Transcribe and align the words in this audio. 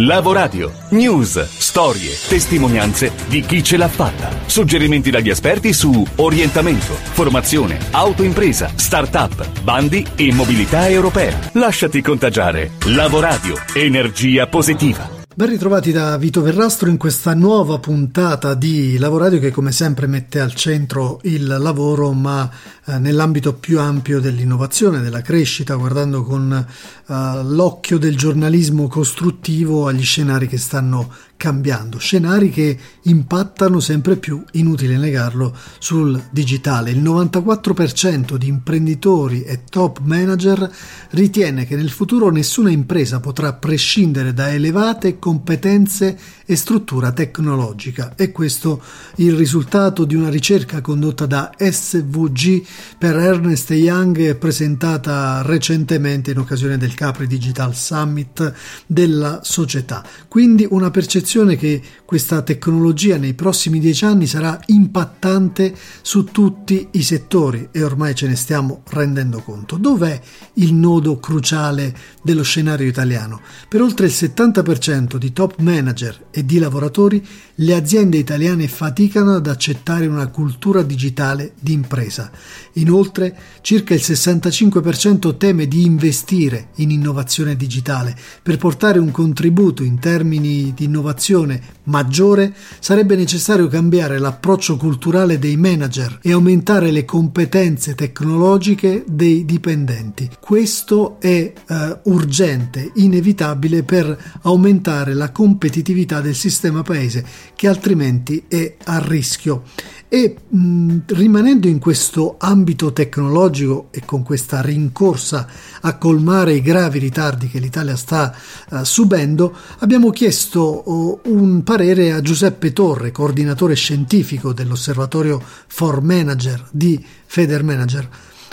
Lavoradio. 0.00 0.72
News, 0.90 1.42
storie, 1.58 2.12
testimonianze 2.28 3.10
di 3.26 3.40
chi 3.40 3.64
ce 3.64 3.76
l'ha 3.76 3.88
fatta. 3.88 4.30
Suggerimenti 4.46 5.10
dagli 5.10 5.28
esperti 5.28 5.72
su 5.72 6.06
orientamento, 6.16 6.92
formazione, 6.92 7.78
autoimpresa, 7.90 8.70
start-up, 8.76 9.62
bandi 9.62 10.06
e 10.14 10.32
mobilità 10.32 10.88
europea. 10.88 11.36
Lasciati 11.54 12.00
contagiare. 12.00 12.70
Lavoradio. 12.84 13.56
Energia 13.74 14.46
positiva. 14.46 15.16
Ben 15.38 15.50
ritrovati 15.50 15.92
da 15.92 16.16
Vito 16.16 16.42
Verrastro 16.42 16.88
in 16.88 16.96
questa 16.96 17.32
nuova 17.32 17.78
puntata 17.78 18.54
di 18.54 18.98
Lavoradio 18.98 19.38
che 19.38 19.52
come 19.52 19.70
sempre 19.70 20.08
mette 20.08 20.40
al 20.40 20.52
centro 20.52 21.20
il 21.22 21.46
lavoro 21.46 22.10
ma 22.12 22.50
eh, 22.88 22.98
nell'ambito 22.98 23.54
più 23.54 23.78
ampio 23.78 24.18
dell'innovazione, 24.18 25.00
della 25.00 25.20
crescita, 25.20 25.74
guardando 25.74 26.22
con 26.22 26.50
eh, 26.52 27.42
l'occhio 27.44 27.98
del 27.98 28.16
giornalismo 28.16 28.88
costruttivo 28.88 29.86
agli 29.86 30.02
scenari 30.02 30.48
che 30.48 30.56
stanno 30.56 31.12
cambiando, 31.38 31.98
scenari 31.98 32.50
che 32.50 32.76
impattano 33.02 33.78
sempre 33.78 34.16
più, 34.16 34.42
inutile 34.52 34.96
negarlo, 34.98 35.56
sul 35.78 36.20
digitale. 36.30 36.90
Il 36.90 37.00
94% 37.00 38.34
di 38.34 38.48
imprenditori 38.48 39.44
e 39.44 39.60
top 39.62 40.00
manager 40.02 40.68
ritiene 41.10 41.64
che 41.64 41.76
nel 41.76 41.90
futuro 41.90 42.30
nessuna 42.30 42.70
impresa 42.70 43.20
potrà 43.20 43.52
prescindere 43.52 44.34
da 44.34 44.52
elevate 44.52 45.18
competenze 45.20 46.18
e 46.44 46.56
struttura 46.56 47.12
tecnologica. 47.12 48.14
E 48.16 48.32
questo 48.32 48.82
il 49.16 49.34
risultato 49.34 50.04
di 50.04 50.16
una 50.16 50.30
ricerca 50.30 50.80
condotta 50.80 51.24
da 51.26 51.52
SVG 51.56 52.64
per 52.98 53.16
Ernest 53.16 53.70
Young 53.70 54.36
presentata 54.36 55.42
recentemente 55.42 56.30
in 56.30 56.38
occasione 56.38 56.76
del 56.76 56.94
Capri 56.94 57.26
Digital 57.26 57.74
Summit 57.74 58.52
della 58.86 59.40
società. 59.42 60.04
Quindi 60.28 60.66
una 60.70 60.90
percezione 60.90 61.56
che 61.56 61.80
questa 62.04 62.42
tecnologia 62.42 63.16
nei 63.16 63.34
prossimi 63.34 63.78
dieci 63.80 64.04
anni 64.04 64.26
sarà 64.26 64.58
impattante 64.66 65.74
su 66.02 66.24
tutti 66.24 66.88
i 66.92 67.02
settori 67.02 67.68
e 67.70 67.82
ormai 67.82 68.14
ce 68.14 68.26
ne 68.26 68.36
stiamo 68.36 68.82
rendendo 68.88 69.40
conto. 69.42 69.76
Dov'è 69.76 70.20
il 70.54 70.74
nodo 70.74 71.18
cruciale 71.18 71.94
dello 72.22 72.42
scenario 72.42 72.86
italiano? 72.86 73.40
Per 73.68 73.82
oltre 73.82 74.06
il 74.06 74.12
70% 74.14 75.16
di 75.16 75.32
top 75.32 75.58
manager 75.58 76.26
e 76.30 76.44
di 76.44 76.58
lavoratori, 76.58 77.26
le 77.56 77.74
aziende 77.74 78.16
italiane 78.16 78.68
faticano 78.68 79.34
ad 79.34 79.46
accettare 79.46 80.06
una 80.06 80.28
cultura 80.28 80.82
digitale 80.82 81.52
di 81.58 81.72
impresa. 81.72 82.30
Inoltre, 82.74 83.36
circa 83.60 83.94
il 83.94 84.00
65% 84.02 85.36
teme 85.36 85.66
di 85.66 85.84
investire 85.84 86.68
in 86.76 86.90
innovazione 86.90 87.56
digitale. 87.56 88.16
Per 88.42 88.56
portare 88.56 88.98
un 88.98 89.10
contributo 89.10 89.82
in 89.82 89.98
termini 89.98 90.72
di 90.74 90.84
innovazione 90.84 91.60
maggiore, 91.84 92.54
sarebbe 92.78 93.16
necessario 93.16 93.66
cambiare 93.68 94.18
l'approccio 94.18 94.76
culturale 94.76 95.38
dei 95.38 95.56
manager 95.56 96.18
e 96.22 96.32
aumentare 96.32 96.90
le 96.90 97.04
competenze 97.04 97.94
tecnologiche 97.94 99.04
dei 99.06 99.44
dipendenti. 99.44 100.30
Questo 100.40 101.20
è 101.20 101.52
eh, 101.52 101.98
urgente, 102.04 102.92
inevitabile 102.96 103.82
per 103.82 104.38
aumentare 104.42 105.14
la 105.14 105.30
competitività 105.30 106.20
del 106.20 106.34
sistema 106.34 106.82
paese 106.82 107.24
che 107.54 107.68
altrimenti 107.68 108.44
è 108.48 108.76
a 108.84 108.98
rischio. 108.98 109.62
E 110.08 110.36
mh, 110.48 111.00
rimanendo 111.06 111.68
in 111.68 111.78
questo 111.78 112.36
ambito 112.38 112.57
tecnologico 112.92 113.88
e 113.90 114.02
con 114.04 114.22
questa 114.22 114.60
rincorsa 114.60 115.46
a 115.80 115.96
colmare 115.96 116.54
i 116.54 116.62
gravi 116.62 116.98
ritardi 116.98 117.48
che 117.48 117.58
l'Italia 117.58 117.96
sta 117.96 118.34
uh, 118.70 118.84
subendo, 118.84 119.54
abbiamo 119.78 120.10
chiesto 120.10 120.82
uh, 120.90 121.20
un 121.24 121.62
parere 121.62 122.12
a 122.12 122.20
Giuseppe 122.20 122.72
Torre, 122.72 123.12
coordinatore 123.12 123.74
scientifico 123.74 124.52
dell'osservatorio 124.52 125.42
For 125.66 126.02
Manager 126.02 126.66
di 126.70 127.04
Feder 127.26 127.62
Manager 127.62 128.08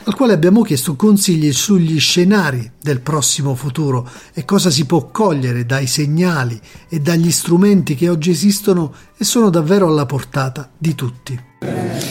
al 0.08 0.16
quale 0.16 0.34
abbiamo 0.34 0.62
chiesto 0.62 0.96
consigli 0.96 1.52
sugli 1.52 2.00
scenari 2.00 2.72
del 2.80 3.02
prossimo 3.02 3.56
futuro 3.56 4.08
e 4.34 4.46
cosa 4.46 4.70
si 4.70 4.86
può 4.86 5.10
cogliere 5.10 5.66
dai 5.66 5.88
segnali 5.88 6.60
e 6.88 7.00
dagli 7.00 7.32
strumenti 7.32 7.96
che 7.96 8.10
oggi 8.10 8.30
esistono 8.30 8.94
e 9.18 9.24
sono 9.24 9.50
davvero 9.50 9.88
alla 9.88 10.06
portata 10.06 10.70
di 10.78 10.94
tutti. 10.94 11.55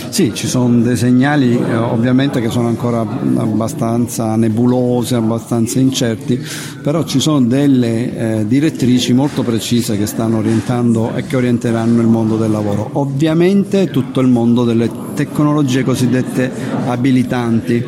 Sì, 0.09 0.33
ci 0.33 0.47
sono 0.47 0.81
dei 0.81 0.97
segnali 0.97 1.59
eh, 1.59 1.75
ovviamente 1.77 2.41
che 2.41 2.49
sono 2.49 2.69
ancora 2.69 3.01
abbastanza 3.01 4.37
nebulosi, 4.37 5.15
abbastanza 5.15 5.81
incerti, 5.81 6.41
però 6.83 7.05
ci 7.05 7.21
sono 7.21 7.41
delle 7.43 8.39
eh, 8.41 8.47
direttrici 8.47 9.13
molto 9.13 9.43
precise 9.43 9.99
che 9.99 10.07
stanno 10.07 10.39
orientando 10.39 11.15
e 11.15 11.25
che 11.27 11.37
orienteranno 11.37 12.01
il 12.01 12.07
mondo 12.07 12.37
del 12.37 12.51
lavoro. 12.53 12.91
Ovviamente 12.93 13.91
tutto 13.91 14.21
il 14.21 14.29
mondo 14.29 14.65
delle 14.65 14.89
tecnologie 15.15 15.83
cosiddette 15.83 16.51
abilitanti 16.87 17.85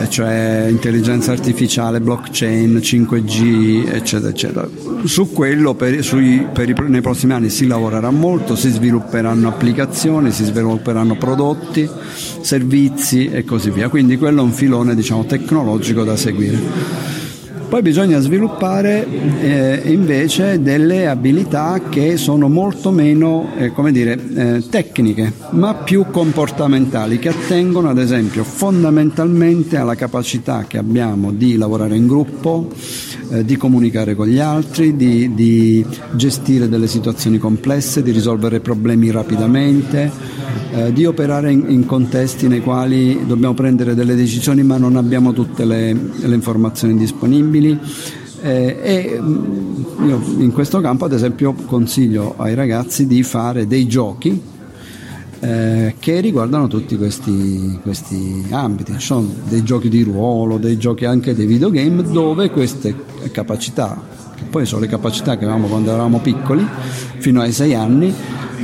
eh, 0.00 0.08
cioè 0.08 0.66
intelligenza 0.68 1.32
artificiale, 1.32 2.00
blockchain, 2.00 2.76
5G, 2.76 3.92
eccetera, 3.92 4.30
eccetera. 4.30 4.68
Su 5.04 5.30
quello 5.32 5.74
per, 5.74 6.02
sui, 6.02 6.46
per 6.52 6.68
i, 6.68 6.74
nei 6.86 7.00
prossimi 7.00 7.32
anni 7.32 7.50
si 7.50 7.66
lavorerà 7.66 8.10
molto, 8.10 8.56
si 8.56 8.70
svilupperanno 8.70 9.48
applicazioni, 9.48 10.30
si 10.30 10.44
svilupperanno 10.44 11.16
prodotti, 11.16 11.88
servizi 12.40 13.26
e 13.26 13.44
così 13.44 13.70
via. 13.70 13.88
Quindi 13.88 14.16
quello 14.16 14.40
è 14.40 14.44
un 14.44 14.52
filone 14.52 14.94
diciamo, 14.94 15.24
tecnologico 15.24 16.04
da 16.04 16.16
seguire. 16.16 17.23
Poi 17.74 17.82
bisogna 17.82 18.20
sviluppare 18.20 19.04
eh, 19.40 19.82
invece 19.86 20.62
delle 20.62 21.08
abilità 21.08 21.80
che 21.90 22.16
sono 22.16 22.48
molto 22.48 22.92
meno 22.92 23.50
eh, 23.56 23.72
dire, 23.90 24.16
eh, 24.36 24.68
tecniche, 24.70 25.32
ma 25.50 25.74
più 25.74 26.06
comportamentali, 26.08 27.18
che 27.18 27.30
attengono 27.30 27.88
ad 27.88 27.98
esempio 27.98 28.44
fondamentalmente 28.44 29.76
alla 29.76 29.96
capacità 29.96 30.66
che 30.68 30.78
abbiamo 30.78 31.32
di 31.32 31.56
lavorare 31.56 31.96
in 31.96 32.06
gruppo, 32.06 32.70
eh, 33.30 33.44
di 33.44 33.56
comunicare 33.56 34.14
con 34.14 34.28
gli 34.28 34.38
altri, 34.38 34.94
di, 34.94 35.34
di 35.34 35.84
gestire 36.12 36.68
delle 36.68 36.86
situazioni 36.86 37.38
complesse, 37.38 38.04
di 38.04 38.12
risolvere 38.12 38.60
problemi 38.60 39.10
rapidamente, 39.10 40.12
eh, 40.72 40.92
di 40.92 41.04
operare 41.04 41.50
in, 41.52 41.64
in, 41.68 41.86
contesti 41.86 42.48
nei 42.48 42.60
quali 42.60 43.26
dobbiamo 43.26 43.54
prendere 43.54 43.94
delle 43.94 44.14
decisioni 44.14 44.62
ma 44.62 44.76
non 44.76 44.96
abbiamo 44.96 45.32
tutte 45.32 45.64
le, 45.64 45.92
le 45.92 46.34
informazioni 46.34 46.96
disponibili. 46.96 47.78
Eh, 48.42 48.76
e 48.82 49.18
mm, 49.20 50.06
io 50.06 50.20
in 50.38 50.52
questo 50.52 50.80
campo 50.80 51.06
ad 51.06 51.12
esempio 51.12 51.54
consiglio 51.66 52.34
ai 52.36 52.54
ragazzi 52.54 53.06
di 53.06 53.22
fare 53.22 53.66
dei 53.66 53.86
giochi 53.86 54.52
eh, 55.44 55.94
che 55.98 56.20
riguardano 56.20 56.68
tutti 56.68 56.96
questi, 56.96 57.78
questi, 57.82 58.46
ambiti. 58.50 58.94
Sono 58.98 59.28
dei 59.46 59.62
giochi 59.62 59.90
di 59.90 60.02
ruolo, 60.02 60.56
dei 60.56 60.78
giochi 60.78 61.04
anche 61.04 61.34
dei 61.34 61.44
videogame 61.44 62.02
dove 62.02 62.50
queste 62.50 62.94
capacità, 63.30 64.00
che 64.34 64.44
poi 64.48 64.64
sono 64.64 64.80
le 64.80 64.86
capacità 64.86 65.36
che 65.36 65.44
avevamo 65.44 65.66
quando 65.66 65.90
eravamo 65.90 66.20
piccoli, 66.20 66.66
fino 67.18 67.42
ai 67.42 67.52
sei 67.52 67.74
anni, 67.74 68.14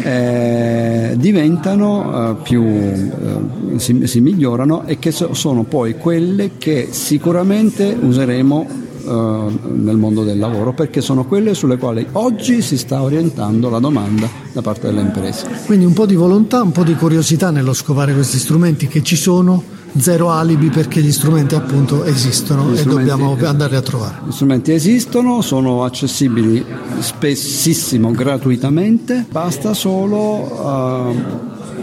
eh, 0.02 1.14
diventano 1.16 2.30
eh, 2.30 2.42
più, 2.42 2.62
eh, 2.64 3.78
si, 3.78 4.06
si, 4.06 4.20
migliorano 4.20 4.84
e 4.86 4.98
che 4.98 5.10
so, 5.10 5.34
sono 5.34 5.64
poi 5.64 5.96
quelle 5.96 6.52
che 6.58 6.88
sicuramente 6.90 7.96
useremo 8.00 8.66
eh, 9.02 9.58
nel 9.72 9.96
mondo 9.96 10.24
del 10.24 10.38
lavoro 10.38 10.72
perché 10.72 11.00
sono 11.00 11.24
quelle 11.24 11.54
sulle 11.54 11.78
quali 11.78 12.06
oggi 12.12 12.62
si 12.62 12.76
sta 12.76 13.02
orientando 13.02 13.68
la 13.68 13.78
domanda 13.78 14.28
da 14.52 14.62
parte 14.62 14.88
delle 14.88 15.00
imprese. 15.00 15.46
Quindi 15.66 15.84
un 15.84 15.92
po' 15.92 16.06
di 16.06 16.14
volontà, 16.14 16.62
un 16.62 16.72
po' 16.72 16.84
di 16.84 16.94
curiosità 16.94 17.50
nello 17.50 17.72
scovare 17.72 18.12
questi 18.12 18.38
strumenti 18.38 18.86
che 18.88 19.02
ci 19.02 19.16
sono, 19.16 19.62
zero 19.98 20.30
alibi 20.30 20.68
perché 20.68 21.00
gli 21.00 21.12
strumenti 21.12 21.54
appunto 21.54 22.04
esistono 22.04 22.72
e 22.74 22.84
dobbiamo 22.84 23.36
andarli 23.40 23.76
a 23.76 23.82
trovare. 23.82 24.18
Gli 24.26 24.32
strumenti 24.32 24.72
esistono, 24.72 25.40
sono 25.42 25.84
accessibili 25.84 26.64
spessissimo 26.98 28.10
gratuitamente, 28.10 29.26
basta 29.30 29.74
solo 29.74 30.16
uh, 30.18 31.14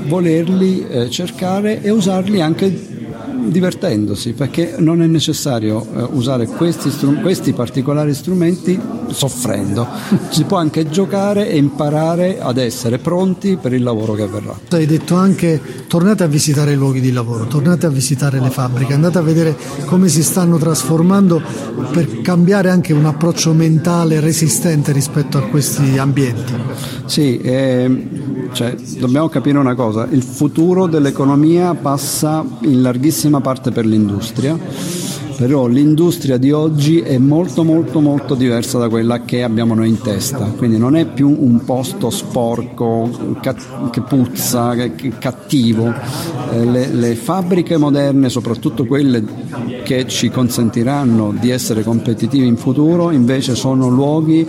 volerli 0.07 0.87
eh, 0.87 1.09
cercare 1.09 1.81
e 1.81 1.89
usarli 1.89 2.41
anche 2.41 2.96
divertendosi, 3.49 4.33
perché 4.33 4.75
non 4.77 5.01
è 5.01 5.07
necessario 5.07 5.85
eh, 5.95 6.07
usare 6.11 6.45
questi, 6.47 6.89
strum- 6.89 7.21
questi 7.21 7.53
particolari 7.53 8.13
strumenti 8.13 8.79
soffrendo, 9.09 9.87
si 10.29 10.43
può 10.43 10.57
anche 10.57 10.89
giocare 10.89 11.49
e 11.49 11.57
imparare 11.57 12.39
ad 12.39 12.57
essere 12.57 12.97
pronti 12.97 13.57
per 13.59 13.73
il 13.73 13.83
lavoro 13.83 14.13
che 14.13 14.23
avverrà. 14.23 14.57
Hai 14.69 14.85
detto 14.85 15.15
anche 15.15 15.61
tornate 15.87 16.23
a 16.23 16.27
visitare 16.27 16.73
i 16.73 16.75
luoghi 16.75 16.99
di 16.99 17.11
lavoro, 17.11 17.45
tornate 17.47 17.85
a 17.85 17.89
visitare 17.89 18.39
le 18.39 18.49
fabbriche, 18.49 18.93
andate 18.93 19.17
a 19.17 19.21
vedere 19.21 19.55
come 19.85 20.07
si 20.09 20.23
stanno 20.23 20.57
trasformando 20.57 21.41
per 21.91 22.21
cambiare 22.21 22.69
anche 22.69 22.93
un 22.93 23.05
approccio 23.05 23.53
mentale 23.53 24.19
resistente 24.19 24.91
rispetto 24.91 25.37
a 25.37 25.41
questi 25.41 25.97
ambienti. 25.97 26.53
Sì, 27.05 27.37
eh, 27.39 28.36
cioè, 28.51 28.75
dobbiamo 28.99 29.29
capire 29.29 29.57
una 29.57 29.75
cosa, 29.75 30.07
il 30.09 30.23
futuro 30.23 30.87
dell'economia 30.87 31.73
passa 31.73 32.45
in 32.61 32.81
larghissima 32.81 33.41
parte 33.41 33.71
per 33.71 33.85
l'industria 33.85 34.57
però 35.37 35.67
l'industria 35.67 36.37
di 36.37 36.51
oggi 36.51 36.99
è 36.99 37.19
molto 37.19 37.63
molto 37.63 37.99
molto 37.99 38.33
diversa 38.33 38.79
da 38.79 38.89
quella 38.89 39.23
che 39.23 39.43
abbiamo 39.43 39.75
noi 39.75 39.89
in 39.89 40.01
testa, 40.01 40.45
quindi 40.57 40.79
non 40.79 40.95
è 40.95 41.05
più 41.05 41.29
un 41.29 41.63
posto 41.63 42.09
sporco, 42.09 43.35
che 43.91 44.01
puzza, 44.01 44.73
che 44.73 45.13
cattivo. 45.19 45.93
Eh, 46.51 46.65
le, 46.65 46.87
le 46.87 47.13
fabbriche 47.13 47.77
moderne, 47.77 48.29
soprattutto 48.29 48.85
quelle 48.85 49.23
che 49.83 50.07
ci 50.07 50.31
consentiranno 50.31 51.35
di 51.39 51.51
essere 51.51 51.83
competitivi 51.83 52.47
in 52.47 52.57
futuro, 52.57 53.11
invece 53.11 53.53
sono 53.53 53.89
luoghi 53.89 54.47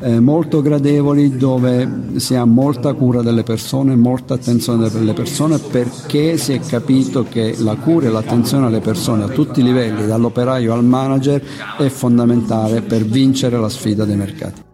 eh, 0.00 0.20
molto 0.20 0.62
gradevoli 0.62 1.36
dove 1.36 1.88
si 2.16 2.34
ha 2.34 2.44
molta 2.44 2.92
cura 2.94 3.22
delle 3.22 3.42
persone, 3.42 3.94
molta 3.96 4.34
attenzione 4.34 4.88
delle 4.88 5.12
persone 5.12 5.58
perché 5.58 6.36
si 6.36 6.52
è 6.52 6.60
capito 6.60 7.24
che 7.28 7.54
la 7.58 7.76
cura 7.76 8.06
e 8.06 8.10
l'attenzione 8.10 8.66
alle 8.66 8.80
persone 8.80 9.24
a 9.24 9.28
tutti 9.28 9.60
i 9.60 9.64
livelli, 9.64 10.06
dall'operaio 10.06 10.72
al 10.72 10.84
manager, 10.84 11.42
è 11.78 11.88
fondamentale 11.88 12.80
per 12.82 13.04
vincere 13.04 13.58
la 13.58 13.68
sfida 13.68 14.04
dei 14.04 14.16
mercati. 14.16 14.69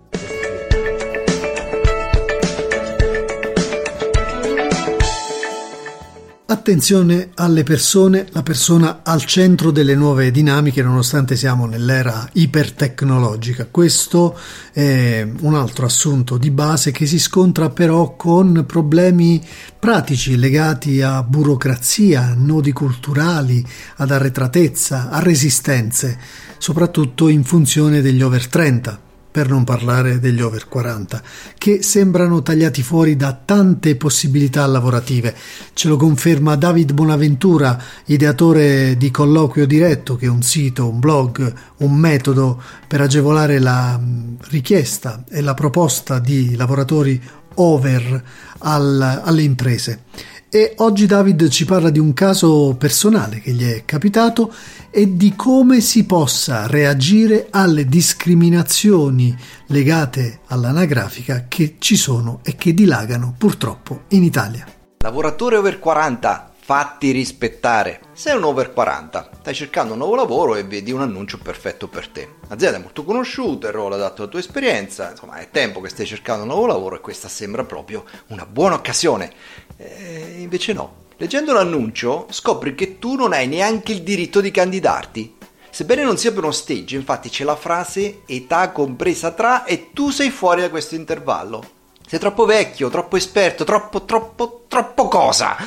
Attenzione 6.66 7.28
alle 7.36 7.62
persone, 7.62 8.26
la 8.32 8.42
persona 8.42 9.02
al 9.04 9.24
centro 9.24 9.70
delle 9.70 9.94
nuove 9.94 10.32
dinamiche 10.32 10.82
nonostante 10.82 11.36
siamo 11.36 11.64
nell'era 11.64 12.28
ipertecnologica. 12.32 13.68
Questo 13.70 14.36
è 14.72 15.24
un 15.42 15.54
altro 15.54 15.86
assunto 15.86 16.36
di 16.36 16.50
base 16.50 16.90
che 16.90 17.06
si 17.06 17.20
scontra 17.20 17.70
però 17.70 18.16
con 18.16 18.64
problemi 18.66 19.40
pratici 19.78 20.36
legati 20.36 21.00
a 21.02 21.22
burocrazia, 21.22 22.34
nodi 22.36 22.72
culturali, 22.72 23.64
ad 23.98 24.10
arretratezza, 24.10 25.08
a 25.08 25.20
resistenze, 25.20 26.18
soprattutto 26.58 27.28
in 27.28 27.44
funzione 27.44 28.00
degli 28.00 28.22
over 28.22 28.44
30 28.44 29.04
per 29.36 29.50
non 29.50 29.64
parlare 29.64 30.18
degli 30.18 30.40
over 30.40 30.66
40, 30.66 31.22
che 31.58 31.82
sembrano 31.82 32.40
tagliati 32.40 32.82
fuori 32.82 33.16
da 33.16 33.38
tante 33.44 33.94
possibilità 33.94 34.64
lavorative. 34.64 35.36
Ce 35.74 35.88
lo 35.88 35.98
conferma 35.98 36.56
David 36.56 36.94
Bonaventura, 36.94 37.78
ideatore 38.06 38.96
di 38.96 39.10
Colloquio 39.10 39.66
Diretto, 39.66 40.16
che 40.16 40.24
è 40.24 40.30
un 40.30 40.40
sito, 40.40 40.88
un 40.88 41.00
blog, 41.00 41.52
un 41.80 41.92
metodo 41.92 42.62
per 42.88 43.02
agevolare 43.02 43.58
la 43.58 44.00
richiesta 44.48 45.22
e 45.28 45.42
la 45.42 45.52
proposta 45.52 46.18
di 46.18 46.56
lavoratori 46.56 47.20
over 47.56 48.24
al, 48.60 49.20
alle 49.22 49.42
imprese. 49.42 50.04
E 50.56 50.72
oggi 50.76 51.04
David 51.04 51.48
ci 51.48 51.66
parla 51.66 51.90
di 51.90 51.98
un 51.98 52.14
caso 52.14 52.76
personale 52.78 53.40
che 53.40 53.50
gli 53.50 53.70
è 53.70 53.84
capitato 53.84 54.50
e 54.88 55.14
di 55.14 55.36
come 55.36 55.82
si 55.82 56.06
possa 56.06 56.66
reagire 56.66 57.48
alle 57.50 57.84
discriminazioni 57.84 59.36
legate 59.66 60.40
all'anagrafica 60.46 61.44
che 61.46 61.74
ci 61.78 61.96
sono 61.96 62.40
e 62.42 62.56
che 62.56 62.72
dilagano 62.72 63.34
purtroppo 63.36 64.04
in 64.08 64.22
Italia. 64.22 64.66
Lavoratore 65.04 65.56
over 65.58 65.78
40, 65.78 66.52
fatti 66.58 67.10
rispettare. 67.10 68.05
Sei 68.16 68.34
un 68.34 68.44
over 68.44 68.72
40, 68.72 69.28
stai 69.40 69.52
cercando 69.52 69.92
un 69.92 69.98
nuovo 69.98 70.14
lavoro 70.14 70.54
e 70.54 70.64
vedi 70.64 70.90
un 70.90 71.02
annuncio 71.02 71.36
perfetto 71.36 71.86
per 71.86 72.08
te. 72.08 72.36
L'azienda 72.48 72.78
è 72.78 72.80
molto 72.80 73.04
conosciuta, 73.04 73.66
il 73.66 73.74
ruolo 73.74 73.96
adatto 73.96 74.22
alla 74.22 74.30
tua 74.30 74.40
esperienza, 74.40 75.10
insomma 75.10 75.36
è 75.36 75.50
tempo 75.50 75.82
che 75.82 75.90
stai 75.90 76.06
cercando 76.06 76.44
un 76.44 76.48
nuovo 76.48 76.64
lavoro 76.64 76.96
e 76.96 77.00
questa 77.00 77.28
sembra 77.28 77.64
proprio 77.64 78.04
una 78.28 78.46
buona 78.46 78.76
occasione. 78.76 79.30
Eh, 79.76 80.36
invece 80.38 80.72
no. 80.72 81.04
Leggendo 81.18 81.52
l'annuncio 81.52 82.26
scopri 82.30 82.74
che 82.74 82.98
tu 82.98 83.16
non 83.16 83.34
hai 83.34 83.46
neanche 83.46 83.92
il 83.92 84.02
diritto 84.02 84.40
di 84.40 84.50
candidarti. 84.50 85.36
Sebbene 85.68 86.02
non 86.02 86.16
sia 86.16 86.32
per 86.32 86.44
uno 86.44 86.52
stage, 86.52 86.96
infatti 86.96 87.28
c'è 87.28 87.44
la 87.44 87.54
frase 87.54 88.22
età 88.24 88.70
compresa 88.70 89.32
tra 89.32 89.64
e 89.64 89.90
tu 89.92 90.08
sei 90.08 90.30
fuori 90.30 90.62
da 90.62 90.70
questo 90.70 90.94
intervallo. 90.94 91.62
Sei 92.06 92.18
troppo 92.18 92.46
vecchio, 92.46 92.88
troppo 92.88 93.18
esperto, 93.18 93.64
troppo, 93.64 94.06
troppo, 94.06 94.64
troppo 94.68 95.06
cosa. 95.06 95.58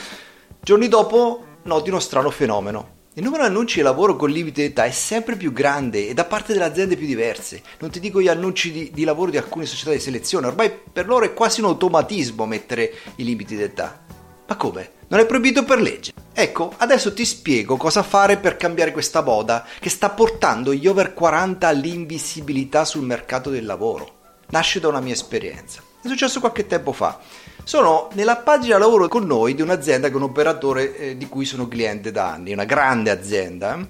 Giorni 0.60 0.88
dopo 0.88 1.44
noti 1.64 1.90
uno 1.90 2.00
strano 2.00 2.30
fenomeno. 2.30 2.98
Il 3.14 3.24
numero 3.24 3.44
di 3.44 3.50
annunci 3.50 3.78
di 3.78 3.82
lavoro 3.82 4.16
con 4.16 4.30
limite 4.30 4.62
di 4.62 4.68
età 4.68 4.86
è 4.86 4.92
sempre 4.92 5.36
più 5.36 5.52
grande 5.52 6.08
e 6.08 6.14
da 6.14 6.24
parte 6.24 6.54
delle 6.54 6.66
aziende 6.66 6.96
più 6.96 7.06
diverse. 7.06 7.62
Non 7.80 7.90
ti 7.90 8.00
dico 8.00 8.22
gli 8.22 8.28
annunci 8.28 8.72
di, 8.72 8.92
di 8.94 9.04
lavoro 9.04 9.32
di 9.32 9.38
alcune 9.38 9.66
società 9.66 9.92
di 9.92 10.00
selezione, 10.00 10.48
ormai 10.48 10.72
per 10.72 11.08
loro 11.08 11.26
è 11.26 11.34
quasi 11.34 11.60
un 11.60 11.68
automatismo 11.68 12.46
mettere 12.46 12.94
i 13.16 13.24
limiti 13.24 13.56
di 13.56 13.64
età. 13.64 14.06
Ma 14.48 14.56
come? 14.56 14.92
Non 15.10 15.20
è 15.20 15.26
proibito 15.26 15.64
per 15.64 15.82
legge. 15.82 16.14
Ecco, 16.32 16.74
adesso 16.78 17.14
ti 17.14 17.26
spiego 17.26 17.76
cosa 17.76 18.04
fare 18.04 18.38
per 18.38 18.56
cambiare 18.56 18.92
questa 18.92 19.22
moda 19.22 19.66
che 19.80 19.90
sta 19.90 20.10
portando 20.12 20.74
gli 20.74 20.88
over 20.88 21.14
40 21.14 21.68
all'invisibilità 21.68 22.86
sul 22.86 23.04
mercato 23.04 23.50
del 23.50 23.66
lavoro. 23.66 24.38
Nasce 24.50 24.80
da 24.80 24.88
una 24.88 25.02
mia 25.02 25.14
esperienza. 25.14 25.84
È 26.02 26.08
successo 26.08 26.40
qualche 26.40 26.66
tempo 26.66 26.94
fa. 26.94 27.20
Sono 27.69 28.10
nella 28.13 28.38
pagina 28.38 28.80
lavoro 28.80 29.07
con 29.07 29.27
noi 29.27 29.54
di 29.54 29.62
un'azienda 29.62 30.07
che 30.07 30.13
è 30.13 30.16
un 30.16 30.24
operatore 30.24 30.98
eh, 30.98 31.18
di 31.18 31.27
cui 31.27 31.45
sono 31.45 31.68
cliente 31.68 32.10
da 32.12 32.31
anni, 32.31 32.51
una 32.51 32.63
grande 32.63 33.12
azienda 33.12 33.88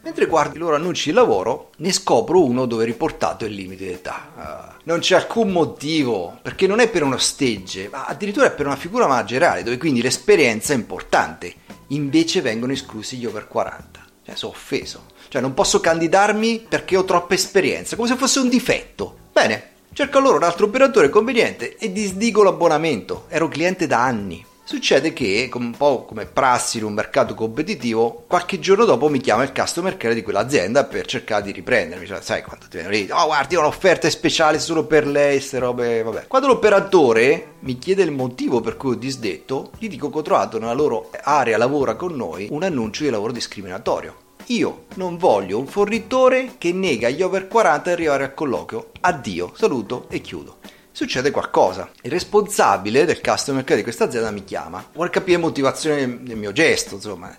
Mentre 0.00 0.24
guardo 0.24 0.56
i 0.56 0.58
loro 0.58 0.76
annunci 0.76 1.10
di 1.10 1.14
lavoro, 1.14 1.72
ne 1.76 1.92
scopro 1.92 2.42
uno 2.42 2.64
dove 2.64 2.84
è 2.84 2.86
riportato 2.86 3.44
il 3.44 3.52
limite 3.52 3.84
d'età. 3.84 4.30
Uh, 4.34 4.80
non 4.84 5.00
c'è 5.00 5.16
alcun 5.16 5.50
motivo, 5.50 6.38
perché 6.40 6.66
non 6.66 6.80
è 6.80 6.88
per 6.88 7.02
uno 7.02 7.18
stage, 7.18 7.90
ma 7.92 8.06
addirittura 8.06 8.46
è 8.46 8.52
per 8.52 8.64
una 8.64 8.76
figura 8.76 9.06
manageriale, 9.06 9.62
dove 9.62 9.76
quindi 9.76 10.00
l'esperienza 10.00 10.72
è 10.72 10.76
importante. 10.76 11.54
Invece 11.88 12.40
vengono 12.40 12.72
esclusi 12.72 13.18
gli 13.18 13.26
over 13.26 13.46
40. 13.46 14.00
Cioè, 14.24 14.34
sono 14.36 14.52
offeso. 14.52 15.04
Cioè, 15.28 15.42
non 15.42 15.52
posso 15.52 15.80
candidarmi 15.80 16.64
perché 16.66 16.96
ho 16.96 17.04
troppa 17.04 17.34
esperienza, 17.34 17.94
come 17.94 18.08
se 18.08 18.16
fosse 18.16 18.38
un 18.38 18.48
difetto. 18.48 19.18
Bene, 19.30 19.71
cerco 19.92 20.18
allora 20.18 20.36
un 20.36 20.42
altro 20.42 20.66
operatore 20.66 21.08
conveniente 21.08 21.76
e 21.76 21.92
disdico 21.92 22.42
l'abbonamento. 22.42 23.26
Ero 23.28 23.48
cliente 23.48 23.86
da 23.86 24.02
anni. 24.02 24.44
Succede 24.64 25.12
che, 25.12 25.50
un 25.54 25.74
po' 25.76 26.04
come 26.04 26.24
prassi 26.24 26.78
in 26.78 26.84
un 26.84 26.94
mercato 26.94 27.34
competitivo, 27.34 28.24
qualche 28.26 28.60
giorno 28.60 28.84
dopo 28.84 29.08
mi 29.08 29.18
chiama 29.18 29.42
il 29.42 29.52
customer 29.52 29.96
care 29.96 30.14
di 30.14 30.22
quell'azienda 30.22 30.84
per 30.84 31.04
cercare 31.04 31.42
di 31.42 31.50
riprendermi. 31.50 32.06
Cioè, 32.06 32.22
sai 32.22 32.42
quando 32.42 32.66
ti 32.70 32.78
viene 32.78 32.88
lì, 32.88 33.08
oh 33.10 33.26
guardi, 33.26 33.56
ho 33.56 33.60
un'offerta 33.60 34.08
speciale 34.08 34.60
solo 34.60 34.84
per 34.84 35.06
lei, 35.06 35.38
queste 35.38 35.58
robe, 35.58 36.02
vabbè. 36.02 36.26
Quando 36.28 36.46
l'operatore 36.46 37.46
mi 37.60 37.76
chiede 37.76 38.04
il 38.04 38.12
motivo 38.12 38.60
per 38.60 38.76
cui 38.76 38.92
ho 38.92 38.94
disdetto, 38.96 39.72
gli 39.78 39.88
dico 39.88 40.08
che 40.10 40.18
ho 40.18 40.22
trovato 40.22 40.58
nella 40.58 40.72
loro 40.72 41.10
area 41.22 41.58
lavora 41.58 41.96
con 41.96 42.14
noi 42.14 42.46
un 42.50 42.62
annuncio 42.62 43.02
di 43.02 43.10
lavoro 43.10 43.32
discriminatorio. 43.32 44.14
Io 44.46 44.84
non 44.94 45.16
voglio 45.16 45.58
un 45.58 45.66
fornitore 45.66 46.54
che 46.58 46.72
nega 46.72 47.08
agli 47.08 47.22
over 47.22 47.48
40 47.48 47.82
di 47.82 47.90
arrivare 47.92 48.24
al 48.24 48.34
colloquio. 48.34 48.90
Addio, 49.00 49.52
saluto 49.56 50.06
e 50.08 50.20
chiudo 50.20 50.58
succede 50.92 51.30
qualcosa. 51.30 51.90
Il 52.02 52.10
responsabile 52.10 53.04
del 53.04 53.20
customer 53.20 53.64
care 53.64 53.78
di 53.78 53.82
questa 53.82 54.04
azienda 54.04 54.30
mi 54.30 54.44
chiama, 54.44 54.86
vuole 54.92 55.10
capire 55.10 55.38
motivazione 55.38 56.22
del 56.22 56.36
mio 56.36 56.52
gesto, 56.52 56.96
insomma. 56.96 57.34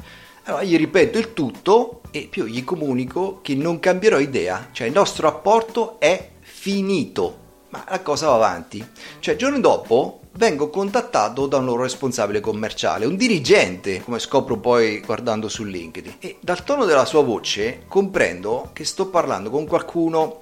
Allora 0.45 0.63
gli 0.63 0.75
ripeto 0.75 1.17
il 1.17 1.33
tutto 1.33 2.01
e 2.11 2.27
più 2.29 2.45
gli 2.45 2.63
comunico 2.65 3.39
che 3.41 3.55
non 3.55 3.79
cambierò 3.79 4.19
idea, 4.19 4.69
cioè 4.71 4.87
il 4.87 4.93
nostro 4.93 5.29
rapporto 5.29 5.99
è 5.99 6.31
finito. 6.41 7.39
Ma 7.69 7.85
la 7.87 8.01
cosa 8.01 8.27
va 8.27 8.35
avanti. 8.35 8.85
Cioè, 9.19 9.35
giorni 9.35 9.59
dopo 9.61 10.19
vengo 10.35 10.69
contattato 10.69 11.47
da 11.47 11.57
un 11.57 11.65
loro 11.65 11.83
responsabile 11.83 12.39
commerciale, 12.39 13.05
un 13.05 13.15
dirigente, 13.15 14.01
come 14.03 14.19
scopro 14.19 14.57
poi 14.57 15.01
guardando 15.01 15.47
su 15.47 15.63
LinkedIn. 15.63 16.15
E 16.19 16.37
dal 16.39 16.63
tono 16.63 16.85
della 16.85 17.05
sua 17.05 17.23
voce 17.23 17.83
comprendo 17.87 18.69
che 18.73 18.85
sto 18.85 19.07
parlando 19.07 19.49
con 19.49 19.65
qualcuno 19.65 20.41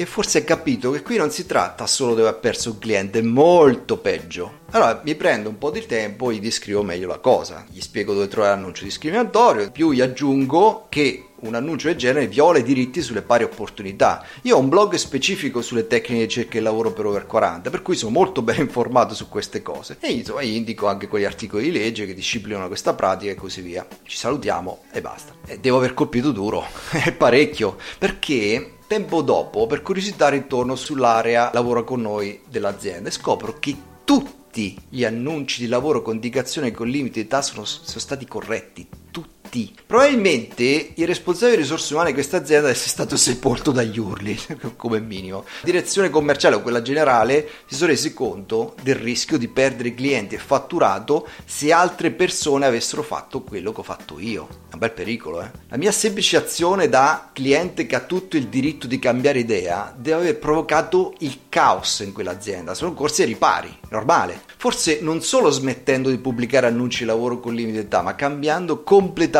che 0.00 0.06
forse 0.06 0.38
ha 0.38 0.44
capito 0.44 0.90
che 0.92 1.02
qui 1.02 1.18
non 1.18 1.30
si 1.30 1.44
tratta 1.44 1.86
solo 1.86 2.14
di 2.14 2.22
aver 2.22 2.38
perso 2.38 2.70
un 2.70 2.78
cliente, 2.78 3.20
molto 3.20 3.98
peggio. 3.98 4.60
Allora 4.70 5.02
mi 5.04 5.14
prendo 5.14 5.50
un 5.50 5.58
po' 5.58 5.70
di 5.70 5.84
tempo 5.84 6.30
e 6.30 6.36
gli 6.36 6.40
descrivo 6.40 6.82
meglio 6.82 7.06
la 7.06 7.18
cosa, 7.18 7.66
gli 7.68 7.82
spiego 7.82 8.14
dove 8.14 8.26
trovare 8.26 8.54
l'annuncio 8.54 8.84
discriminatorio, 8.84 9.70
più 9.70 9.92
gli 9.92 10.00
aggiungo 10.00 10.86
che 10.88 11.26
un 11.40 11.54
annuncio 11.54 11.88
del 11.88 11.98
genere 11.98 12.28
viola 12.28 12.56
i 12.56 12.62
diritti 12.62 13.02
sulle 13.02 13.20
pari 13.20 13.44
opportunità. 13.44 14.24
Io 14.42 14.56
ho 14.56 14.58
un 14.58 14.70
blog 14.70 14.94
specifico 14.94 15.60
sulle 15.60 15.86
tecniche 15.86 16.14
di 16.14 16.20
ricerca 16.20 16.56
e 16.56 16.62
lavoro 16.62 16.94
per 16.94 17.04
over 17.04 17.26
40, 17.26 17.68
per 17.68 17.82
cui 17.82 17.94
sono 17.94 18.12
molto 18.12 18.40
ben 18.40 18.60
informato 18.60 19.14
su 19.14 19.28
queste 19.28 19.60
cose. 19.60 19.98
E 20.00 20.12
insomma, 20.12 20.40
indico 20.40 20.86
anche 20.86 21.08
quegli 21.08 21.24
articoli 21.24 21.64
di 21.64 21.72
legge 21.72 22.06
che 22.06 22.14
disciplinano 22.14 22.68
questa 22.68 22.94
pratica 22.94 23.32
e 23.32 23.34
così 23.34 23.60
via. 23.60 23.86
Ci 24.02 24.16
salutiamo 24.16 24.84
e 24.92 25.02
basta. 25.02 25.34
E 25.44 25.58
devo 25.58 25.76
aver 25.76 25.92
colpito 25.92 26.30
duro, 26.30 26.64
è 26.90 27.12
parecchio, 27.12 27.76
perché 27.98 28.78
Tempo 28.90 29.22
dopo, 29.22 29.68
per 29.68 29.82
curiosità, 29.82 30.28
ritorno 30.30 30.74
sull'area 30.74 31.52
lavoro 31.54 31.84
con 31.84 32.00
noi 32.00 32.40
dell'azienda 32.48 33.08
e 33.08 33.12
scopro 33.12 33.60
che 33.60 33.76
tutti 34.02 34.76
gli 34.88 35.04
annunci 35.04 35.60
di 35.60 35.68
lavoro 35.68 36.02
con 36.02 36.14
indicazione 36.14 36.72
con 36.72 36.88
limiti 36.88 37.20
di 37.20 37.26
età 37.26 37.40
sono, 37.40 37.64
sono 37.64 38.00
stati 38.00 38.26
corretti. 38.26 38.88
Tutti 39.12 39.39
fatti. 39.50 39.74
Probabilmente 39.84 40.92
il 40.94 41.06
responsabile 41.06 41.56
di 41.56 41.62
risorse 41.62 41.92
umane 41.92 42.10
di 42.10 42.14
questa 42.14 42.36
azienda 42.36 42.68
è 42.68 42.74
stato 42.74 43.16
sepolto 43.16 43.72
dagli 43.72 43.98
urli, 43.98 44.38
come 44.76 45.00
minimo. 45.00 45.44
Direzione 45.62 46.10
commerciale 46.10 46.54
o 46.54 46.62
quella 46.62 46.80
generale 46.80 47.48
si 47.66 47.74
sono 47.74 47.90
resi 47.90 48.14
conto 48.14 48.76
del 48.82 48.94
rischio 48.94 49.36
di 49.36 49.48
perdere 49.48 49.94
clienti 49.94 50.36
e 50.36 50.38
fatturato 50.38 51.26
se 51.44 51.72
altre 51.72 52.12
persone 52.12 52.66
avessero 52.66 53.02
fatto 53.02 53.42
quello 53.42 53.72
che 53.72 53.80
ho 53.80 53.84
fatto 53.84 54.20
io. 54.20 54.46
È 54.70 54.74
un 54.74 54.78
bel 54.78 54.92
pericolo, 54.92 55.42
eh? 55.42 55.50
La 55.68 55.76
mia 55.76 55.92
semplice 55.92 56.36
azione 56.36 56.88
da 56.88 57.30
cliente 57.32 57.86
che 57.86 57.96
ha 57.96 58.00
tutto 58.00 58.36
il 58.36 58.46
diritto 58.46 58.86
di 58.86 59.00
cambiare 59.00 59.40
idea 59.40 59.92
deve 59.96 60.20
aver 60.20 60.38
provocato 60.38 61.14
il 61.18 61.40
caos 61.48 62.00
in 62.00 62.12
quell'azienda. 62.12 62.74
Sono 62.74 62.94
corsi 62.94 63.22
ai 63.22 63.28
ripari, 63.28 63.76
normale. 63.88 64.42
Forse 64.56 65.00
non 65.00 65.22
solo 65.22 65.50
smettendo 65.50 66.10
di 66.10 66.18
pubblicare 66.18 66.68
annunci 66.68 67.00
di 67.00 67.06
lavoro 67.06 67.40
con 67.40 67.54
limite 67.54 67.82
d'età, 67.82 68.02
ma 68.02 68.14
cambiando 68.14 68.82
completamente 68.82 69.39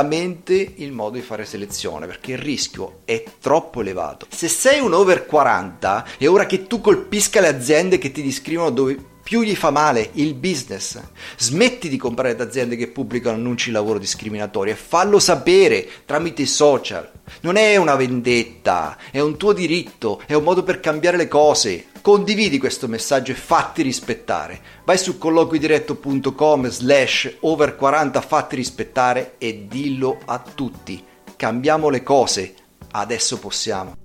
il 0.77 0.93
modo 0.93 1.17
di 1.17 1.23
fare 1.23 1.45
selezione, 1.45 2.07
perché 2.07 2.33
il 2.33 2.39
rischio 2.39 3.01
è 3.05 3.23
troppo 3.41 3.81
elevato. 3.81 4.27
Se 4.31 4.49
sei 4.49 4.81
un 4.81 4.93
over 4.95 5.27
40 5.27 6.07
è 6.19 6.29
ora 6.29 6.47
che 6.47 6.67
tu 6.67 6.81
colpisca 6.81 7.41
le 7.41 7.49
aziende 7.49 7.99
che 7.99 8.13
ti 8.13 8.23
descrivono 8.23 8.71
dove 8.71 9.10
più 9.23 9.43
gli 9.43 9.55
fa 9.55 9.71
male 9.71 10.11
il 10.15 10.35
business. 10.35 11.01
Smetti 11.37 11.89
di 11.89 11.97
comprare 11.97 12.35
da 12.35 12.45
aziende 12.45 12.77
che 12.77 12.89
pubblicano 12.89 13.37
annunci 13.37 13.67
di 13.67 13.75
lavoro 13.75 13.99
discriminatori 13.99 14.71
e 14.71 14.75
fallo 14.75 15.19
sapere 15.19 15.89
tramite 16.05 16.43
i 16.43 16.47
social. 16.47 17.11
Non 17.43 17.57
è 17.57 17.77
una 17.77 17.95
vendetta, 17.95 18.97
è 19.11 19.21
un 19.21 19.37
tuo 19.37 19.53
diritto, 19.53 20.21
è 20.27 20.35
un 20.35 20.43
modo 20.43 20.63
per 20.63 20.81
cambiare 20.81 21.17
le 21.17 21.29
cose. 21.29 21.87
Condividi 22.01 22.59
questo 22.59 22.89
messaggio 22.89 23.33
e 23.33 23.37
fatti 23.37 23.83
rispettare. 23.83 24.61
Vai 24.85 24.97
su 24.97 25.19
colloquidiretto.com 25.19 26.69
slash 26.69 27.37
over 27.41 27.77
40 27.77 28.21
fatti 28.23 28.57
rispettare 28.57 29.35
e 29.39 29.67
dillo 29.69 30.19
a 30.25 30.39
tutti. 30.39 31.05
Cambiamo 31.37 31.89
le 31.89 32.03
cose. 32.03 32.55
Adesso 32.93 33.39
possiamo. 33.39 34.00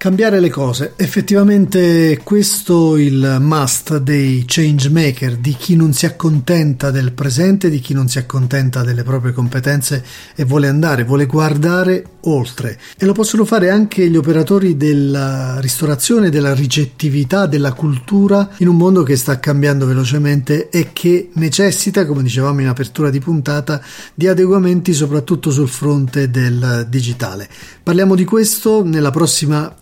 Cambiare 0.00 0.40
le 0.40 0.48
cose, 0.48 0.94
effettivamente 0.96 2.18
questo 2.24 2.96
è 2.96 3.00
il 3.02 3.36
must 3.38 3.98
dei 3.98 4.44
change 4.46 4.88
maker, 4.88 5.36
di 5.36 5.54
chi 5.54 5.76
non 5.76 5.92
si 5.92 6.06
accontenta 6.06 6.90
del 6.90 7.12
presente, 7.12 7.68
di 7.68 7.80
chi 7.80 7.92
non 7.92 8.08
si 8.08 8.16
accontenta 8.16 8.82
delle 8.82 9.02
proprie 9.02 9.34
competenze 9.34 10.02
e 10.34 10.44
vuole 10.46 10.68
andare, 10.68 11.04
vuole 11.04 11.26
guardare 11.26 12.02
oltre. 12.22 12.78
E 12.96 13.04
lo 13.04 13.12
possono 13.12 13.44
fare 13.44 13.68
anche 13.68 14.08
gli 14.08 14.16
operatori 14.16 14.78
della 14.78 15.60
ristorazione, 15.60 16.30
della 16.30 16.54
ricettività, 16.54 17.44
della 17.44 17.74
cultura 17.74 18.48
in 18.58 18.68
un 18.68 18.78
mondo 18.78 19.02
che 19.02 19.16
sta 19.16 19.38
cambiando 19.38 19.84
velocemente 19.84 20.70
e 20.70 20.94
che 20.94 21.28
necessita, 21.34 22.06
come 22.06 22.22
dicevamo 22.22 22.62
in 22.62 22.68
apertura 22.68 23.10
di 23.10 23.20
puntata, 23.20 23.82
di 24.14 24.28
adeguamenti 24.28 24.94
soprattutto 24.94 25.50
sul 25.50 25.68
fronte 25.68 26.30
del 26.30 26.86
digitale. 26.88 27.48
Parliamo 27.82 28.14
di 28.14 28.24
questo 28.24 28.82
nella 28.82 29.10
prossima 29.10 29.76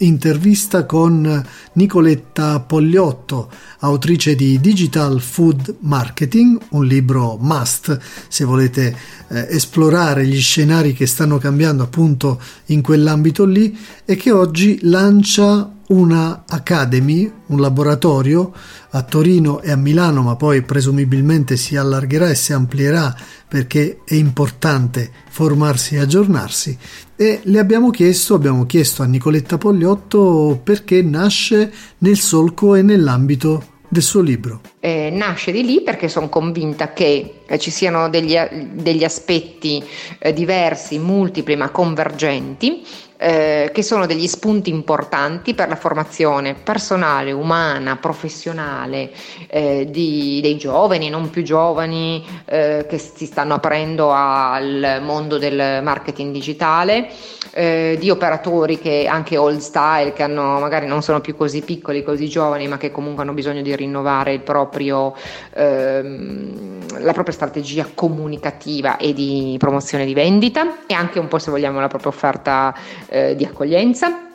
con 0.87 1.47
Nicoletta 1.73 2.61
Pogliotto, 2.61 3.51
autrice 3.81 4.35
di 4.35 4.59
Digital 4.59 5.21
Food 5.21 5.77
Marketing, 5.81 6.59
un 6.71 6.87
libro 6.87 7.37
must 7.39 7.99
se 8.29 8.45
volete 8.45 8.97
eh, 9.29 9.47
esplorare 9.51 10.27
gli 10.27 10.41
scenari 10.41 10.95
che 10.95 11.07
stanno 11.07 11.37
cambiando 11.37 11.83
appunto 11.83 12.41
in 12.67 12.81
quell'ambito 12.81 13.45
lì 13.45 13.77
e 14.07 14.17
che 14.17 14.31
oggi 14.31 14.79
lancia 14.83 15.71
una 15.89 16.45
Academy, 16.47 17.31
un 17.47 17.61
laboratorio 17.61 18.53
a 18.91 19.03
Torino 19.03 19.61
e 19.61 19.71
a 19.71 19.77
Milano, 19.77 20.23
ma 20.23 20.37
poi 20.37 20.63
presumibilmente 20.63 21.57
si 21.57 21.77
allargherà 21.77 22.31
e 22.31 22.35
si 22.35 22.53
amplierà 22.53 23.15
perché 23.47 24.01
è 24.05 24.15
importante 24.15 25.11
formarsi 25.29 25.95
e 25.95 26.01
aggiornarsi. 26.01 26.79
E 27.21 27.41
le 27.43 27.59
abbiamo 27.59 27.91
chiesto, 27.91 28.35
abbiamo 28.35 28.65
chiesto 28.65 29.03
a 29.03 29.07
Nicoletta 29.07 29.59
Pogliotto 29.59 30.61
perché 30.63 31.03
nasce 31.03 31.73
nel 31.99 32.17
solco 32.17 32.77
e 32.77 32.83
nell'ambito 32.83 33.79
del 33.89 34.05
suo 34.05 34.21
libro? 34.21 34.61
Eh, 34.79 35.11
nasce 35.11 35.51
di 35.51 35.65
lì 35.65 35.83
perché 35.83 36.09
sono 36.09 36.29
convinta 36.29 36.93
che 36.93 37.41
eh, 37.45 37.59
ci 37.59 37.73
siano 37.73 38.09
degli, 38.09 38.37
degli 38.73 39.03
aspetti 39.03 39.83
eh, 40.21 40.33
diversi, 40.33 41.01
multipli 41.01 41.57
ma 41.57 41.71
convergenti 41.71 42.85
eh, 43.19 43.71
che 43.73 43.83
sono 43.83 44.07
degli 44.07 44.29
spunti 44.29 44.71
importanti 44.71 45.53
per 45.55 45.69
la 45.69 45.77
formazione 45.77 46.55
personale, 46.55 47.33
umana, 47.33 47.97
professionale 47.97 49.11
eh, 49.49 49.89
di, 49.91 50.39
dei 50.41 50.57
giovani, 50.57 51.11
non 51.11 51.29
più 51.29 51.43
giovani 51.43 52.25
eh, 52.45 52.87
che 52.89 52.99
si 52.99 53.27
stanno 53.27 53.55
aprendo 53.55 54.13
al 54.13 55.01
mondo 55.03 55.37
del 55.37 55.83
marketing 55.83 56.33
digitale, 56.33 57.11
eh, 57.53 57.97
di 57.99 58.09
operatori 58.09 58.79
che 58.79 59.07
anche 59.09 59.37
old 59.37 59.59
style, 59.59 60.13
che 60.13 60.23
hanno, 60.23 60.61
magari 60.61 60.87
non 60.87 61.03
sono 61.03 61.21
più 61.21 61.35
così 61.35 61.63
piccoli, 61.63 62.05
così 62.05 62.29
giovani, 62.29 62.69
ma 62.69 62.77
che 62.77 62.93
comunque 62.93 63.25
hanno 63.25 63.33
bisogno 63.33 63.63
di 63.63 63.75
rinnovare 63.75 64.39
proprio, 64.39 65.15
ehm, 65.55 67.01
la 67.01 67.13
propria 67.13 67.35
strategia 67.35 67.89
comunicativa 67.93 68.97
e 68.97 69.13
di 69.13 69.57
promozione 69.59 70.05
di 70.05 70.15
vendita. 70.15 70.87
E 70.87 70.95
anche 70.95 71.19
un 71.19 71.27
po' 71.27 71.39
se 71.39 71.51
vogliamo 71.51 71.81
la 71.81 71.89
propria 71.89 72.11
offerta 72.11 72.75
eh, 73.09 73.35
di 73.37 73.45
accoglienza. 73.45 74.27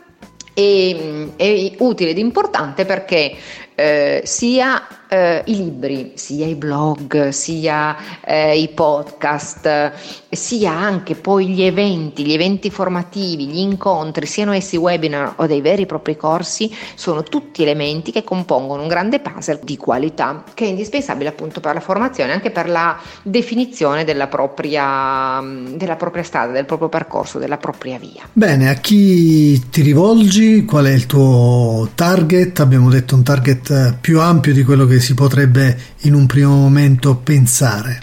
E, 0.55 1.31
è 1.35 1.71
utile 1.79 2.11
ed 2.11 2.19
importante 2.19 2.85
perché 2.85 3.35
eh, 3.75 4.21
sia 4.23 4.87
eh, 5.13 5.43
i 5.45 5.55
libri, 5.55 6.13
sia 6.15 6.47
i 6.47 6.55
blog, 6.55 7.29
sia 7.29 7.95
eh, 8.25 8.59
i 8.59 8.67
podcast, 8.69 9.91
sia 10.29 10.71
anche 10.71 11.13
poi 11.13 11.49
gli 11.49 11.61
eventi, 11.61 12.25
gli 12.25 12.33
eventi 12.33 12.71
formativi, 12.71 13.45
gli 13.45 13.59
incontri, 13.59 14.25
siano 14.25 14.53
essi 14.53 14.75
webinar 14.75 15.33
o 15.35 15.45
dei 15.45 15.61
veri 15.61 15.83
e 15.83 15.85
propri 15.85 16.17
corsi, 16.17 16.73
sono 16.95 17.21
tutti 17.21 17.61
elementi 17.61 18.11
che 18.11 18.23
compongono 18.23 18.81
un 18.81 18.87
grande 18.87 19.19
puzzle 19.19 19.59
di 19.63 19.77
qualità 19.77 20.43
che 20.53 20.65
è 20.65 20.69
indispensabile 20.69 21.29
appunto 21.29 21.59
per 21.59 21.75
la 21.75 21.79
formazione, 21.79 22.31
anche 22.31 22.49
per 22.49 22.67
la 22.67 22.99
definizione 23.21 24.03
della 24.03 24.27
propria, 24.27 25.41
della 25.75 25.95
propria 25.95 26.23
strada, 26.23 26.51
del 26.51 26.65
proprio 26.65 26.89
percorso, 26.89 27.37
della 27.37 27.57
propria 27.57 27.99
via. 27.99 28.23
Bene, 28.33 28.69
a 28.69 28.73
chi 28.75 29.69
ti 29.69 29.81
rivolgi? 29.81 30.65
Qual 30.65 30.85
è 30.85 30.91
il 30.91 31.05
tuo 31.05 31.89
target? 31.93 32.59
Abbiamo 32.59 32.89
detto 32.89 33.13
un 33.15 33.21
target 33.23 33.62
più 33.99 34.19
ampio 34.19 34.53
di 34.53 34.63
quello 34.63 34.85
che 34.85 34.99
si 34.99 35.13
potrebbe 35.13 35.77
in 36.01 36.13
un 36.13 36.25
primo 36.25 36.55
momento 36.55 37.15
pensare? 37.15 37.99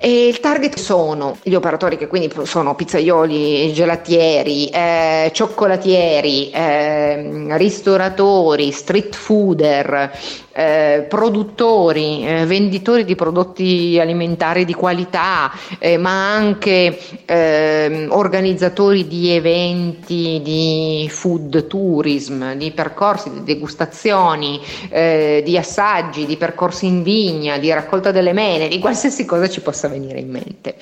E 0.00 0.28
il 0.28 0.38
target 0.38 0.78
sono 0.78 1.38
gli 1.42 1.54
operatori 1.54 1.96
che 1.96 2.06
quindi 2.06 2.32
sono 2.44 2.76
pizzaioli, 2.76 3.72
gelatieri, 3.72 4.68
eh, 4.68 5.30
cioccolatieri, 5.34 6.50
eh, 6.50 7.56
ristoratori, 7.56 8.70
street 8.70 9.16
fooder, 9.16 10.12
eh, 10.52 11.06
produttori, 11.08 12.24
eh, 12.26 12.46
venditori 12.46 13.04
di 13.04 13.16
prodotti 13.16 13.98
alimentari 14.00 14.64
di 14.64 14.74
qualità, 14.74 15.52
eh, 15.78 15.96
ma 15.98 16.32
anche 16.32 16.98
ehm, 17.24 18.08
organizzatori 18.10 19.06
di 19.08 19.30
eventi 19.30 20.40
di 20.44 21.08
food 21.10 21.66
tourism, 21.66 22.54
di 22.54 22.70
percorsi, 22.70 23.30
di 23.30 23.42
degustazioni, 23.42 24.60
eh, 24.90 25.42
di 25.44 25.56
assaggi, 25.56 26.24
di 26.24 26.36
percorsi 26.36 26.86
in 26.86 27.02
vigna, 27.02 27.58
di 27.58 27.72
raccolta 27.72 28.12
delle 28.12 28.32
mele, 28.32 28.68
di 28.68 28.78
qualsiasi 28.78 29.24
cosa 29.24 29.48
ci 29.48 29.60
possa 29.60 29.87
venire 29.88 30.20
in 30.20 30.30
mente 30.30 30.76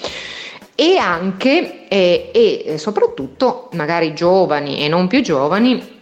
e 0.75 0.99
anche 0.99 1.89
eh, 1.89 2.31
e 2.33 2.79
soprattutto 2.79 3.71
magari 3.73 4.15
giovani 4.15 4.85
e 4.85 4.89
non 4.89 5.07
più 5.07 5.23
giovani 5.23 5.95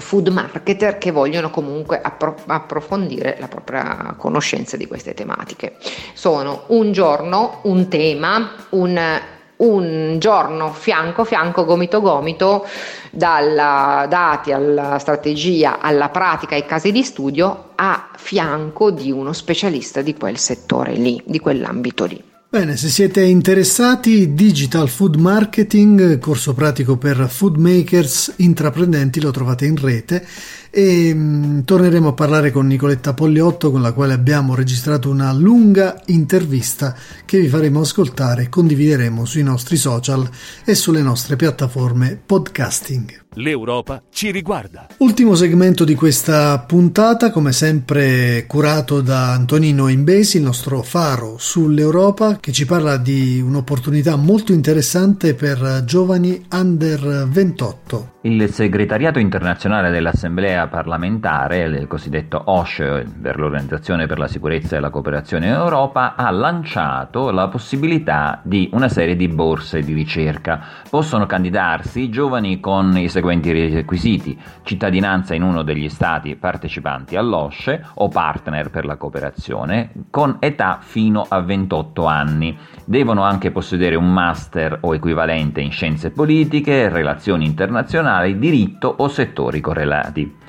food 0.00 0.28
marketer 0.28 0.96
che 0.96 1.10
vogliono 1.10 1.50
comunque 1.50 2.00
appro- 2.00 2.36
approfondire 2.46 3.36
la 3.38 3.48
propria 3.48 4.14
conoscenza 4.16 4.76
di 4.76 4.86
queste 4.86 5.12
tematiche. 5.12 5.76
Sono 6.14 6.64
un 6.68 6.92
giorno, 6.92 7.58
un 7.64 7.88
tema, 7.88 8.52
un, 8.70 9.20
un 9.56 10.16
giorno 10.18 10.72
fianco 10.72 11.24
fianco, 11.24 11.64
gomito 11.64 12.00
gomito, 12.00 12.66
dalla 13.10 14.06
dati 14.08 14.52
alla 14.52 14.98
strategia, 14.98 15.78
alla 15.80 16.08
pratica, 16.08 16.54
ai 16.54 16.64
casi 16.64 16.90
di 16.90 17.02
studio, 17.02 17.72
a 17.74 18.08
fianco 18.16 18.90
di 18.90 19.10
uno 19.10 19.32
specialista 19.32 20.00
di 20.00 20.14
quel 20.14 20.38
settore 20.38 20.92
lì, 20.92 21.20
di 21.26 21.38
quell'ambito 21.38 22.04
lì. 22.04 22.30
Bene, 22.52 22.76
se 22.76 22.90
siete 22.90 23.22
interessati, 23.22 24.34
Digital 24.34 24.90
Food 24.90 25.14
Marketing, 25.14 26.18
corso 26.18 26.52
pratico 26.52 26.98
per 26.98 27.26
food 27.30 27.56
makers 27.56 28.34
intraprendenti, 28.36 29.22
lo 29.22 29.30
trovate 29.30 29.64
in 29.64 29.74
rete 29.76 30.26
e 30.74 31.12
mh, 31.12 31.18
mm, 31.18 31.60
torneremo 31.60 32.08
a 32.08 32.12
parlare 32.14 32.50
con 32.50 32.66
Nicoletta 32.66 33.12
Pogliotto 33.12 33.70
con 33.70 33.82
la 33.82 33.92
quale 33.92 34.14
abbiamo 34.14 34.54
registrato 34.54 35.10
una 35.10 35.30
lunga 35.34 36.00
intervista 36.06 36.96
che 37.26 37.38
vi 37.38 37.48
faremo 37.48 37.80
ascoltare 37.80 38.44
e 38.44 38.48
condivideremo 38.48 39.26
sui 39.26 39.42
nostri 39.42 39.76
social 39.76 40.26
e 40.64 40.74
sulle 40.74 41.02
nostre 41.02 41.36
piattaforme 41.36 42.18
podcasting. 42.24 43.20
L'Europa 43.36 44.02
ci 44.10 44.30
riguarda. 44.30 44.88
Ultimo 44.98 45.34
segmento 45.34 45.84
di 45.84 45.94
questa 45.94 46.58
puntata, 46.58 47.30
come 47.30 47.52
sempre 47.52 48.44
curato 48.46 49.00
da 49.00 49.32
Antonino 49.32 49.88
Imbesi, 49.88 50.36
il 50.36 50.42
nostro 50.42 50.82
faro 50.82 51.36
sull'Europa, 51.38 52.36
che 52.36 52.52
ci 52.52 52.66
parla 52.66 52.98
di 52.98 53.40
un'opportunità 53.40 54.16
molto 54.16 54.52
interessante 54.52 55.34
per 55.34 55.82
giovani 55.86 56.44
under 56.50 57.26
28. 57.28 58.10
Il 58.24 58.52
segretariato 58.52 59.18
internazionale 59.18 59.90
dell'Assemblea 59.90 60.61
parlamentare, 60.68 61.62
il 61.62 61.86
cosiddetto 61.86 62.42
OSCE, 62.44 63.06
per 63.20 63.38
l'Organizzazione 63.38 64.06
per 64.06 64.18
la 64.18 64.28
sicurezza 64.28 64.76
e 64.76 64.80
la 64.80 64.90
cooperazione 64.90 65.46
in 65.46 65.52
Europa, 65.52 66.14
ha 66.16 66.30
lanciato 66.30 67.30
la 67.30 67.48
possibilità 67.48 68.40
di 68.42 68.68
una 68.72 68.88
serie 68.88 69.16
di 69.16 69.28
borse 69.28 69.80
di 69.80 69.92
ricerca. 69.92 70.60
Possono 70.88 71.26
candidarsi 71.26 72.08
giovani 72.10 72.60
con 72.60 72.96
i 72.96 73.08
seguenti 73.08 73.52
requisiti: 73.52 74.38
cittadinanza 74.62 75.34
in 75.34 75.42
uno 75.42 75.62
degli 75.62 75.88
stati 75.88 76.36
partecipanti 76.36 77.16
all'OSCE 77.16 77.84
o 77.94 78.08
partner 78.08 78.70
per 78.70 78.84
la 78.84 78.96
cooperazione, 78.96 79.90
con 80.10 80.36
età 80.40 80.78
fino 80.80 81.24
a 81.28 81.40
28 81.40 82.04
anni. 82.06 82.58
Devono 82.84 83.22
anche 83.22 83.50
possedere 83.50 83.96
un 83.96 84.12
master 84.12 84.78
o 84.80 84.94
equivalente 84.94 85.60
in 85.60 85.70
scienze 85.70 86.10
politiche, 86.10 86.88
relazioni 86.88 87.46
internazionali 87.46 88.38
diritto 88.38 88.92
o 88.98 89.08
settori 89.08 89.60
correlati. 89.60 90.40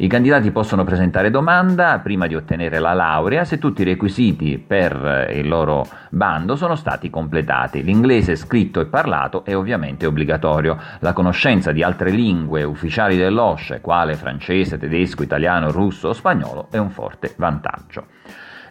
I 0.00 0.06
candidati 0.06 0.52
possono 0.52 0.84
presentare 0.84 1.28
domanda 1.28 1.98
prima 1.98 2.28
di 2.28 2.36
ottenere 2.36 2.78
la 2.78 2.92
laurea 2.92 3.44
se 3.44 3.58
tutti 3.58 3.82
i 3.82 3.84
requisiti 3.84 4.56
per 4.64 5.28
il 5.32 5.48
loro 5.48 5.84
bando 6.10 6.54
sono 6.54 6.76
stati 6.76 7.10
completati. 7.10 7.82
L'inglese 7.82 8.36
scritto 8.36 8.78
e 8.78 8.86
parlato 8.86 9.44
è 9.44 9.56
ovviamente 9.56 10.06
obbligatorio. 10.06 10.78
La 11.00 11.12
conoscenza 11.12 11.72
di 11.72 11.82
altre 11.82 12.10
lingue 12.10 12.62
ufficiali 12.62 13.16
dell'OSCE, 13.16 13.80
quale 13.80 14.14
francese, 14.14 14.78
tedesco, 14.78 15.24
italiano, 15.24 15.72
russo 15.72 16.10
o 16.10 16.12
spagnolo, 16.12 16.68
è 16.70 16.78
un 16.78 16.90
forte 16.90 17.34
vantaggio. 17.36 18.06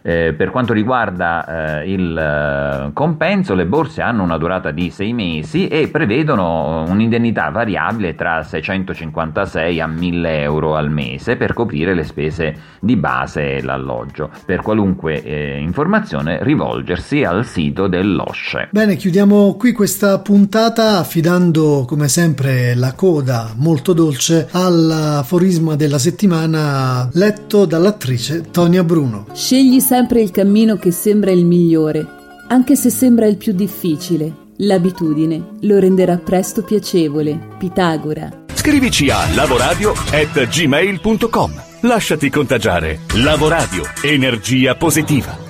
Eh, 0.08 0.32
per 0.32 0.48
quanto 0.48 0.72
riguarda 0.72 1.82
eh, 1.82 1.92
il 1.92 2.16
eh, 2.16 2.92
compenso, 2.94 3.54
le 3.54 3.66
borse 3.66 4.00
hanno 4.00 4.22
una 4.22 4.38
durata 4.38 4.70
di 4.70 4.88
sei 4.88 5.12
mesi 5.12 5.68
e 5.68 5.88
prevedono 5.88 6.86
un'indennità 6.88 7.50
variabile 7.50 8.14
tra 8.14 8.42
656 8.42 9.80
a 9.80 9.86
1000 9.86 10.40
euro 10.40 10.76
al 10.76 10.90
mese 10.90 11.36
per 11.36 11.52
coprire 11.52 11.92
le 11.92 12.04
spese 12.04 12.56
di 12.80 12.96
base 12.96 13.56
e 13.56 13.62
l'alloggio. 13.62 14.30
Per 14.46 14.62
qualunque 14.62 15.22
eh, 15.22 15.58
informazione 15.60 16.42
rivolgersi 16.42 17.22
al 17.22 17.44
sito 17.44 17.86
dell'OSCE. 17.86 18.68
Bene, 18.70 18.96
chiudiamo 18.96 19.56
qui 19.58 19.72
questa 19.72 20.20
puntata 20.20 20.96
affidando 20.96 21.84
come 21.86 22.08
sempre 22.08 22.74
la 22.74 22.94
coda 22.94 23.52
molto 23.56 23.92
dolce 23.92 24.48
all'aforisma 24.52 25.76
della 25.76 25.98
settimana 25.98 27.10
letto 27.12 27.66
dall'attrice 27.66 28.50
Tonia 28.50 28.82
Bruno. 28.82 29.26
Scegli 29.34 29.80
sempre 29.98 30.20
il 30.20 30.30
cammino 30.30 30.76
che 30.76 30.92
sembra 30.92 31.32
il 31.32 31.44
migliore, 31.44 32.06
anche 32.46 32.76
se 32.76 32.88
sembra 32.88 33.26
il 33.26 33.36
più 33.36 33.52
difficile. 33.52 34.32
L'abitudine 34.58 35.56
lo 35.62 35.80
renderà 35.80 36.16
presto 36.18 36.62
piacevole. 36.62 37.36
Pitagora. 37.58 38.44
Scrivici 38.54 39.10
a 39.10 39.18
lavoradio@gmail.com. 39.34 41.62
Lasciati 41.80 42.30
contagiare. 42.30 43.00
Lavoradio. 43.14 43.82
Energia 44.02 44.76
positiva. 44.76 45.46